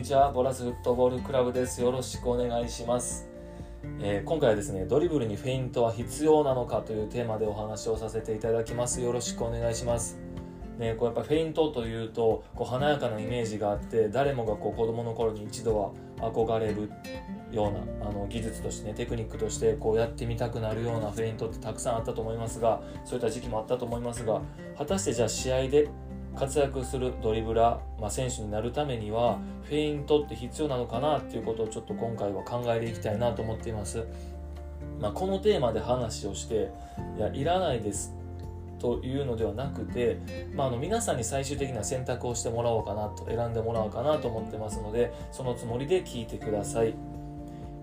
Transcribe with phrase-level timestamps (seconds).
[0.00, 0.32] にちは。
[0.32, 1.82] ボラスフットボールクラブです。
[1.82, 3.28] よろしくお願いします、
[4.00, 9.02] えー、今回はですねドリブルにフェイントは必要なのかというテーマでお話をさせていただきます。
[9.02, 10.18] よろしくお願いします。
[10.78, 16.90] ね、こうやっぱフェイントというとこう華やかなイメージがあって誰もがこう子供の頃に一度は憧れる
[17.52, 17.72] よう
[18.02, 24.40] なあの技術としてねテクニックとしてこうやってみたくなるようなフェイントってたくさんあったと思いますがそういった時期もあったと思いますが
[24.78, 25.90] 果たしてじゃあ試合で
[26.36, 34.04] 活躍するドリブラー、まあ、選手になるためにはフェイントって必要なのかなっていうことをちょっと今回は考えていきたいなと思っています。
[35.00, 36.70] まあ、このテーマで話をして
[37.16, 38.14] いやいらないです
[38.78, 40.18] というのではなくて、
[40.54, 46.94] まあ、あの皆さんに最終的な選択をしてもらおうかなと選んでもらおうかなと思ってますのでそのつもりで聞いてください。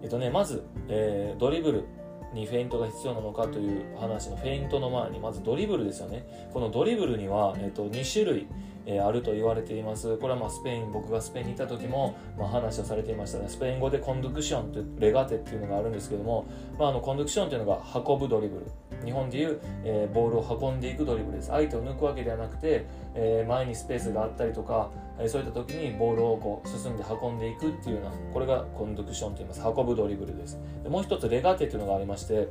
[0.04, 1.86] えっとね、まず、えー、ドリブル
[2.34, 6.26] にフェイントが必要なのかという話のフェイントの前にまずドリブルですよね。
[6.54, 8.48] このドリブルには、えー、と2種類、
[8.88, 10.18] えー、あると言われています。
[10.18, 13.50] これはまあスペイン僕がスペインにいた時も、まあ、話をされていましたね。
[13.50, 16.46] スペイン語でコンドクションというレガテっていうのがあるんですけども、
[16.80, 18.66] まあ、あのコンドクションというのが運ぶドリブル。
[19.06, 21.50] 日本でいう、えー、ボールを運んでいくドリブルです。
[21.50, 29.62] 相手を抜くわけではなくて、えー、前にスペースがあったりとか、えー、そういった時にボールをこう進んで運んでいくっていうようなこれがコンドクションといいます。
[29.62, 30.58] 運ぶドリブルです。
[30.84, 32.48] でもう一つレガテというのがありまして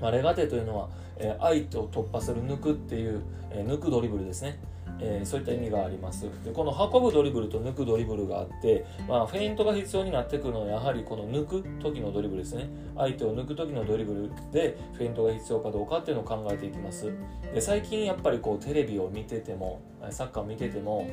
[0.00, 4.58] まあ、レガテというのは、えー、相手を突破する抜くっていう、えー、抜くドリブルですね、
[5.00, 6.26] えー、そういった意味があります。
[6.44, 12.68] でこの運ぶドリブルと抜くドリブルがあって、まあ、フェイントが必要になってくるのはやはりこの抜く時のドリブルですね。
[12.96, 17.12] 相手を抜く時のドリブルでフェイントが必要かどうかっていうのを考えていきます。
[17.54, 19.80] で最近やっぱりこうテレビを見てても
[20.10, 21.08] サッカーを見てても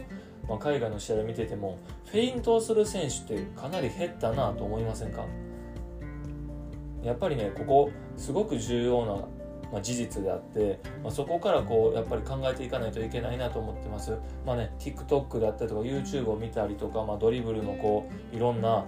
[0.48, 5.26] まあ、海外の試合を見ててもフェイントをする選手ってかなり減ったなと思いませんか？
[7.02, 9.28] やっぱりねここすごく重要な、
[9.72, 14.18] まあ、事実であって、まあ、そこからこうやっぱり考えていかないといけないなと思ってます。
[14.46, 18.86] まあね TikTok だったりとか YouTube を見たりとか、まあ、ドリブルのこういろんな、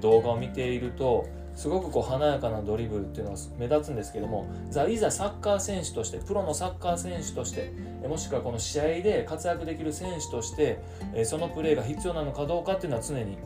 [0.00, 7.72] 動画を見ているとすごくこう華やかなドリブルっていうのが目立つんですけどもザいざサッカー選手としてプロのサッカー選手として
[8.06, 10.78] もしくはこの試合で活躍できる選手として
[11.24, 13.36] そのプレーが必要なのかどうかっていうのは常に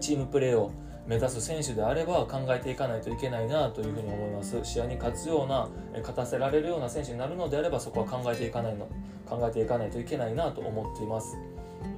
[0.00, 0.72] チームプレーを
[1.06, 4.58] 目指す選手であれば考えていかないといけないなというふうに思います。
[4.64, 8.88] 試合に勝つような勝たせられるような選手になるのであればそこは考えていかないの
[9.26, 11.36] 考えていかないといけないなと思っています。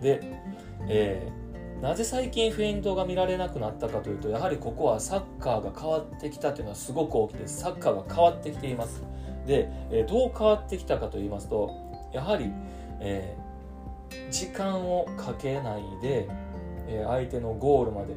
[0.02, 0.20] で、
[0.88, 7.60] えー、なぜ最近フェイントが見られなくなったかというとやはりここはサッカーが変わってきたというのはすごく大きいです。
[7.60, 9.02] サッカーが変わってきています。
[9.46, 11.70] で、えー、どう変わってきたかと言いますと
[12.12, 12.50] やはり、
[13.00, 16.28] えー、時間をかけないで、
[16.88, 18.14] え相手のゴールまで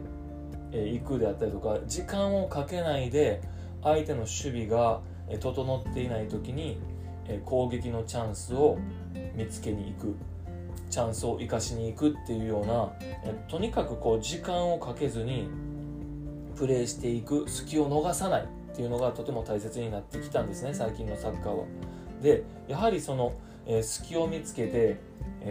[0.71, 3.41] 行くであったりとか時間をかけないで
[3.83, 5.01] 相手の守備が
[5.39, 6.79] 整っていない時に
[7.45, 8.77] 攻撃のチャンスを
[9.35, 10.15] 見つけに行く
[10.89, 12.91] チャンスを生かしに行くっていうような
[13.47, 15.49] とにかくこう時間をかけずに
[16.55, 21.65] プレーしていく隙を逃さないっていうのがとても大切になってきたんですね最近のサッカーは。
[22.21, 23.33] でやはりその、
[23.81, 24.97] 隙を見つけて、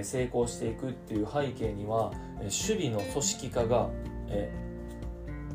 [0.02, 3.88] 成功していくっていう背景には、守備の組織化が、
[4.28, 4.52] え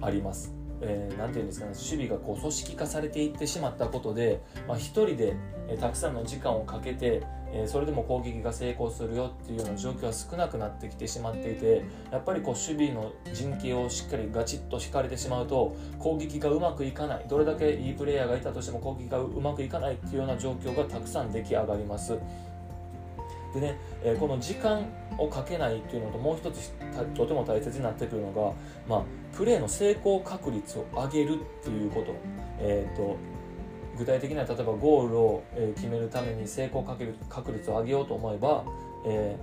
[0.03, 0.53] あります。
[0.85, 5.35] えー、て言うんですかね守備がこう組織化されていってしまったことで、まあ、1人で、
[5.69, 22.17] え、たくさんの時間をかけて、え、それでも攻撃が成功するよっていうような状況は少なくなってきてしまっていてやっぱりこう守備の陣形をしっかりガチッと引かれてしまうと攻撃がうまくいかないどれだけいいプレイヤーがいたとしても攻撃がうまくいかないっていうような状況がたくさん出来上がります。
[23.53, 24.85] でね、えー、この時間
[25.17, 26.71] をかけないっていうのともう一つ
[27.15, 28.53] とても大切になってくるのが、
[28.87, 32.15] まあ、プレーの成功確率を上げるっていうこと,、
[32.59, 33.15] えーと、
[33.97, 35.43] 具体的には例えばゴールを
[35.75, 38.65] 決めるために成功かける確率を上げようと思えば、
[39.05, 39.37] え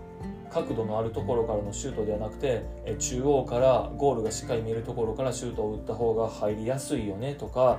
[0.49, 7.79] ー、角度のあるところからのシュートではなくてえ中央からゴールがしっかり見えるところからシュートを打った方が入りやすいよねとか、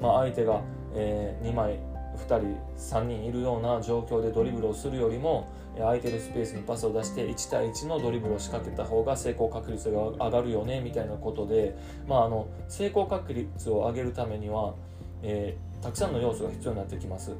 [0.00, 0.62] まあ、相手が、
[0.94, 1.78] えー、2枚
[2.18, 5.48] 2人3人いるような状況でドリブルをするよりも
[5.78, 11.76] 空いてるスペースにパスを出して1対1のドリブルを仕掛けた方が成功確率が上がるよねみたいなことで、
[12.06, 14.74] まあ、あの成功確率を上げるためには、
[15.22, 17.32] えー、たくさんの要素が必要になってきます。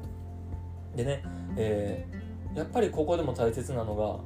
[0.95, 1.23] でね、
[1.57, 4.19] えー、やっぱりここでも大切なのが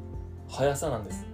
[0.56, 1.26] 速さなんです。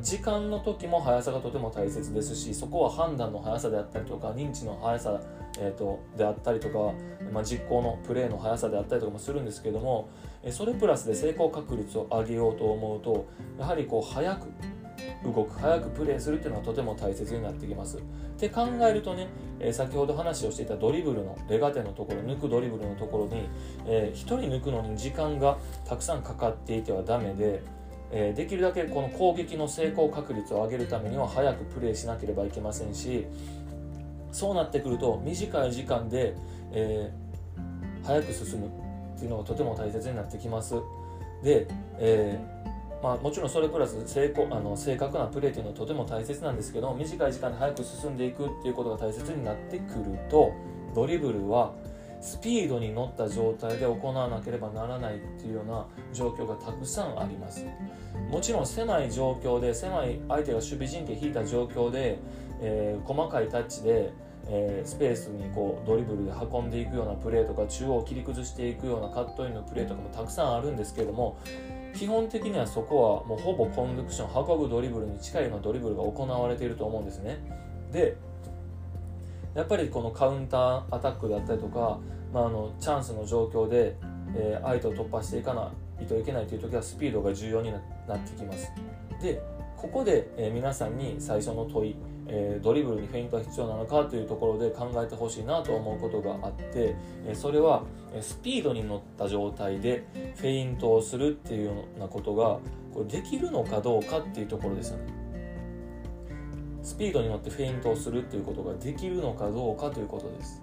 [0.00, 5.20] 時間の時も速さがとても大切ですしそこは判断の速さであったりとか認知の速さ、
[5.58, 6.94] えーと、であったりとか、
[7.32, 10.08] まあ、実行のプレーの速さであったりとかもするんですけども
[10.50, 13.26] それプラスで成功確率を上げようと思うと
[13.58, 14.48] やはりこう速く
[15.24, 17.98] 動く早くプレーするっていうのはとても大切になってきます。
[17.98, 18.00] っ
[18.36, 19.28] て考えるとね、
[19.60, 23.48] え、先ほど話をしていたドリブルのレガテのところ抜くドリブルのところに、
[23.86, 27.62] えー、1人抜くのに時間がたくさんかかっていてはダメで
[28.16, 33.26] え、できるだけこの攻撃の成功確率を上げるためには早くプレーしなければいけませんし
[34.34, 36.34] そうなってくると短い時間で、
[36.72, 40.74] えー、早く進むっていうのがとても大切になってきます。
[41.44, 50.52] で、えー、まあ、もちろんそれプラス成功あの正確なプレーというのはとても大切なんですけど短い時間で早く進んでいくっていうことが大切になってくると
[50.96, 51.72] ドリブルは
[52.20, 57.66] スピードに乗った状態で行わなければならないっていうような状況がたくさんあります
[58.30, 62.18] もちろん狭い状況で狭い相手が守備陣形引いた状況で、
[62.62, 64.12] えー、細かいタッチで、
[64.46, 71.38] えー、スペースにこうドリブルで運んでいくようなプレーとか中央を切り崩していくようなカットインのプレーとかもたくさんあるんですけども
[71.94, 77.38] 基本的にはそこはもうほぼコンドクション運ぶドリブルに近いようなドリブルが行われていると思うんですね。
[77.92, 78.16] で
[79.54, 82.00] やっぱりこのカウンターアタックだったりとか
[82.34, 83.96] まあ、あのチャンスの状況で、
[84.36, 88.72] えー、相手を突破していかないといけないという時はスピードが重要になってきます。
[89.22, 89.40] で
[89.76, 97.82] ここで、えー、皆さんに最初の問い、えー、ドリブルにフェイントは必要なのかというところで考えてほしいなと思うことがあって、えそれは
[98.20, 100.04] スピードに乗った状態で
[100.36, 102.58] フェイントをするっていうようなことが
[102.92, 105.12] これできるのかどうかっていうところですよね。
[106.82, 110.62] スピードに乗ってフェイントをするっていうことができるのかどうかということです。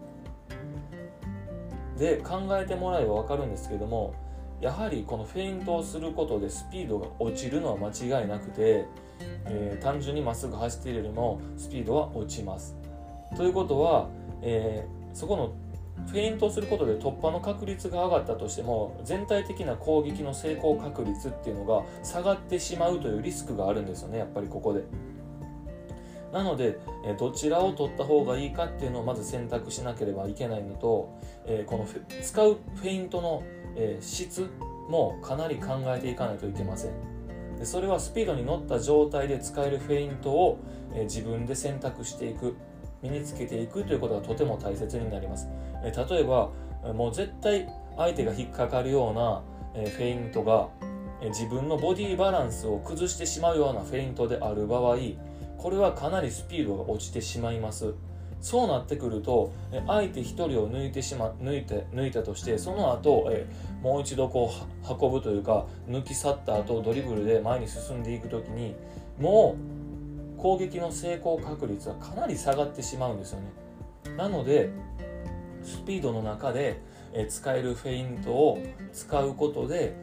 [1.98, 4.14] で考えてもらえば分かるんですけども
[4.62, 8.86] やはりこのフェイントをすることでスピードが落ちるのは間違いなくて、
[9.46, 12.76] えー、単純にまっすぐ走っているよりもスピードは落ちます。
[13.36, 14.10] ということは、
[14.44, 15.54] えー、そこの
[16.08, 24.84] フェイントをすることで突破の確率が上がったとしても全体的な攻撃の成功確率っていうのが下がってしまうというリスクがあるんですよねやっぱりここで。
[26.32, 26.80] なので、
[27.20, 31.20] どちらを取った方がいいかっていうのをまず選択しなければいけないのと、
[31.66, 31.86] この
[32.22, 33.44] 使うフェイントの、
[33.76, 34.50] え質
[34.90, 36.92] もかなり考えていかないといけません。
[37.58, 40.60] でそれはスピードに乗った状態で使えるフェイントを、
[40.94, 42.56] え自分で選択していく
[43.02, 45.48] 身につけていくということがとても大切になります、
[45.84, 46.50] え例えば
[46.94, 49.44] もう絶対相手が引っかかるような、
[49.76, 50.70] えフェイントが
[51.22, 54.98] え自分のボディバランスを崩してしまうようなフェイントである場合
[55.58, 57.94] これはかなりスピードが落ちてしまいます。
[58.42, 59.54] そうなってくると
[59.88, 63.48] 相手1人を抜いてしま抜いて抜いたとしてその後え
[63.82, 68.76] もう一度こう運ぶというか抜き去った後ドリブルで前に進んでいく時に
[69.20, 69.56] も
[70.38, 74.16] う攻撃の成功確率はかなり下がってしまうんですよね。
[74.18, 74.70] なので
[75.64, 76.82] スピードの中で
[77.30, 78.60] 使えるフェイントを
[78.92, 79.94] 使うことで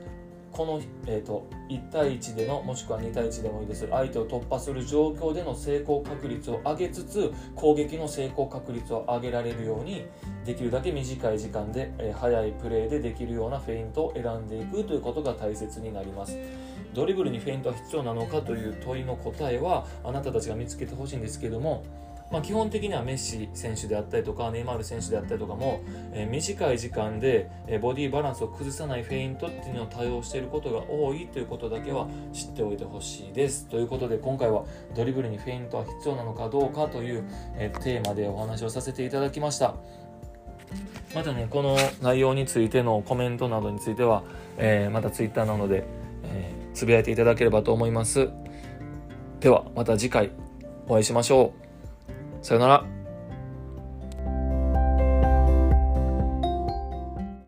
[0.58, 3.86] この、えーと、1対1でのもしくは2対1でもいいです。
[3.88, 10.06] 相手を突破する状況での成功確率を上げつつ攻撃の成功確率を上げられるように
[10.44, 16.36] できるだけ短い時間で、えー、速いプレーでできるようなフェイントを選んでいくということが大切になります。
[16.92, 21.84] ドリブルにフェイントは必要なのかという問いの答えはあなたたちが見つけてほしいんですけども
[22.30, 25.80] まあ、基本的にはメッシ選手であったりとかネイマール選手であったりとかも、
[26.12, 33.66] えー、短い時間で、え、ボディバランスを崩さないフェイントっていうのを多用していることが多いということだけは知っておいてほしいです。
[33.68, 34.64] ということで今回は
[34.94, 37.24] ドリブルにフェイントは必要なのかどうかという、
[37.56, 39.74] え、テーマでお話をさせていただきました。
[41.14, 44.22] またね、この内容についてのコメントなどについては、
[44.58, 45.84] えまた Twitter なので、
[46.24, 48.28] えつぶやいていただければと思います。
[49.40, 50.30] ではまた次回
[50.86, 51.67] お会いしましょう。
[52.42, 52.97] さよなら。